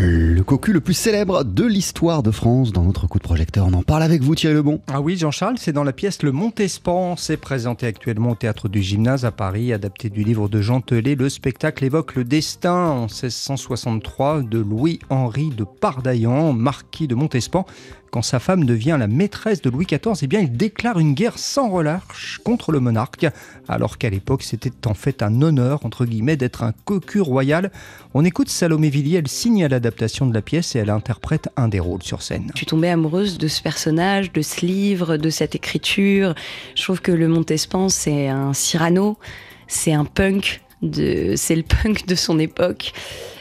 [0.00, 3.66] Le cocu le plus célèbre de l'histoire de France dans notre coup de projecteur.
[3.66, 4.80] On en parle avec vous Thierry Lebon.
[4.86, 7.16] Ah oui Jean-Charles, c'est dans la pièce Le Montespan.
[7.16, 11.16] C'est présenté actuellement au Théâtre du Gymnase à Paris, adapté du livre de Jean Telet.
[11.16, 17.66] Le spectacle évoque le destin en 1663 de Louis-Henri de Pardaillan, marquis de Montespan,
[18.10, 21.38] quand sa femme devient la maîtresse de Louis XIV, eh bien, il déclare une guerre
[21.38, 23.26] sans relâche contre le monarque,
[23.68, 27.70] alors qu'à l'époque, c'était en fait un honneur, entre guillemets, d'être un cocu royal.
[28.14, 31.80] On écoute Salomé Villiers, elle signe à de la pièce et elle interprète un des
[31.80, 32.50] rôles sur scène.
[32.54, 36.34] Je suis tombée amoureuse de ce personnage, de ce livre, de cette écriture.
[36.74, 39.18] Je trouve que le Montespan, c'est un Cyrano,
[39.66, 42.92] c'est un punk, c'est le punk de son époque.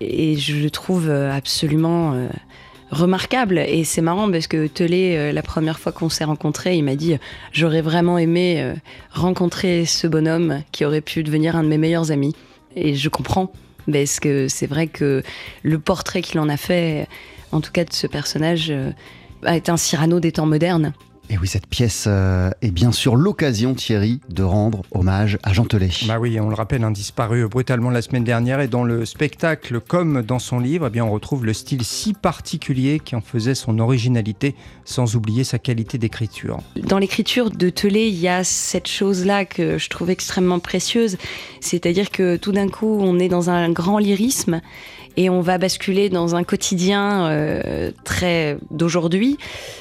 [0.00, 2.14] Et je le trouve absolument...
[2.14, 2.28] Euh,
[2.90, 3.58] remarquable.
[3.58, 6.96] Et c'est marrant parce que Telé, euh, la première fois qu'on s'est rencontrés, il m'a
[6.96, 7.16] dit
[7.52, 8.74] J'aurais vraiment aimé euh,
[9.12, 12.34] rencontrer ce bonhomme qui aurait pu devenir un de mes meilleurs amis.
[12.76, 13.52] Et je comprends,
[13.90, 15.22] parce que c'est vrai que
[15.62, 17.08] le portrait qu'il en a fait,
[17.52, 18.90] en tout cas de ce personnage, euh,
[19.44, 20.92] a été un Cyrano des temps modernes?
[21.32, 25.64] Et oui, cette pièce euh, est bien sûr l'occasion, Thierry, de rendre hommage à Jean
[25.64, 25.90] Telet.
[26.08, 28.60] Bah oui, on le rappelle, un disparu brutalement la semaine dernière.
[28.60, 32.14] Et dans le spectacle, comme dans son livre, eh bien, on retrouve le style si
[32.14, 36.58] particulier qui en faisait son originalité, sans oublier sa qualité d'écriture.
[36.74, 41.16] Dans l'écriture de Telet, il y a cette chose-là que je trouve extrêmement précieuse.
[41.60, 44.60] C'est-à-dire que tout d'un coup, on est dans un grand lyrisme
[45.16, 49.38] et on va basculer dans un quotidien euh, très d'aujourd'hui.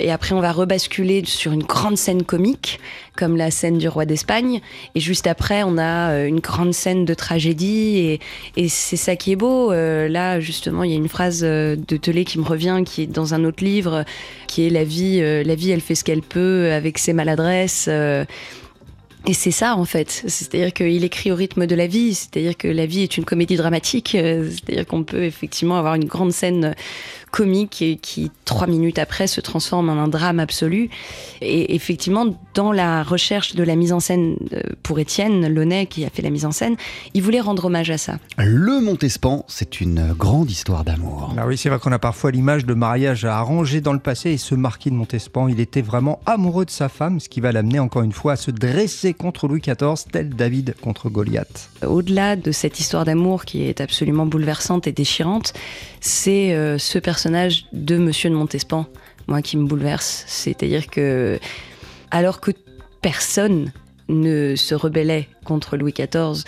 [0.00, 2.80] Et après on va rebasculer sur une grande scène comique
[3.16, 4.60] comme la scène du roi d'Espagne.
[4.94, 8.18] Et juste après on a euh, une grande scène de tragédie.
[8.56, 9.72] Et, c'est ça qui est beau.
[9.72, 13.06] Euh, là justement il y a une phrase de Telé qui me revient qui est
[13.06, 14.04] dans un autre livre
[14.48, 17.88] qui est la vie la vie elle fait ce qu'elle peut avec ses maladresses
[19.26, 22.66] et c'est ça en fait, c'est-à-dire qu'il écrit au rythme de la vie, c'est-à-dire que
[22.66, 26.74] la vie est une comédie dramatique, euh, c'est-à-dire qu'on peut effectivement avoir une grande scène
[27.32, 30.90] comique et qui, trois minutes après, se transforme en un drame absolu.
[31.40, 36.04] Et effectivement, dans la recherche de la mise en scène euh, pour Étienne Launay, qui
[36.04, 36.76] a fait la mise en scène,
[37.14, 38.18] il voulait rendre hommage à ça.
[38.36, 41.34] Le Montespan, c'est une grande histoire d'amour.
[41.38, 44.36] Ah oui, c'est vrai qu'on a parfois l'image de mariage arrangé dans le passé, et
[44.36, 47.78] ce marquis de Montespan, il était vraiment amoureux de sa femme, ce qui va l'amener
[47.78, 51.70] encore une fois à se dresser contre Louis XIV, tel David contre Goliath.
[51.86, 55.54] Au-delà de cette histoire d'amour qui est absolument bouleversante et déchirante,
[56.00, 58.86] c'est euh, ce personnage de Monsieur de Montespan,
[59.26, 60.24] moi, qui me bouleverse.
[60.26, 61.38] C'est-à-dire que,
[62.10, 62.50] alors que
[63.00, 63.72] personne
[64.08, 66.44] ne se rebellait contre Louis XIV,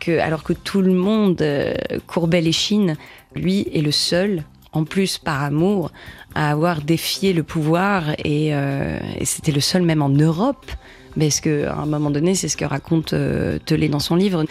[0.00, 1.74] que, alors que tout le monde euh,
[2.06, 2.96] courbait les chines,
[3.34, 5.90] lui est le seul, en plus par amour,
[6.34, 10.66] à avoir défié le pouvoir et, euh, c'était le seul même en Europe
[11.18, 14.44] parce qu'à un moment donné, c'est ce que raconte euh, Telé dans son livre,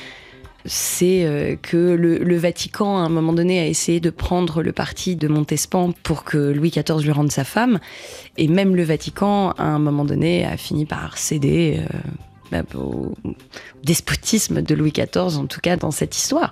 [0.67, 5.15] c'est euh, que le, Vatican, à un moment donné, a essayé de prendre le parti
[5.15, 7.79] de Montespan pour que Louis XIV lui rende sa femme.
[8.37, 11.97] Et même le Vatican, à un moment donné, a fini par céder euh,
[12.51, 13.13] bah, au
[13.83, 16.51] despotisme de Louis XIV, en tout cas dans cette histoire.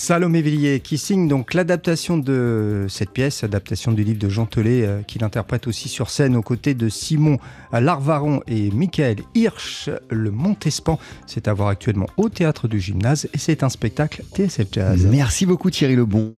[0.00, 4.86] Salomé Villiers qui signe donc l'adaptation de cette pièce, adaptation du livre de Jean Telet,
[4.86, 7.36] euh, qu'il interprète aussi sur scène aux côtés de Simon
[7.70, 10.98] Larvaron et Michael Hirsch, le Montespan.
[11.26, 15.06] C'est à voir actuellement au théâtre du gymnase et c'est un spectacle TSF Jazz.
[15.06, 16.32] Merci beaucoup Thierry Lebon.